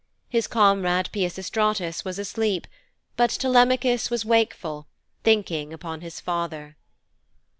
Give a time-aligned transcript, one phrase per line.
[0.29, 2.65] His comrade, Peisistratus was asleep,
[3.15, 4.87] but Telemachus was wakeful,
[5.23, 6.75] thinking upon his father.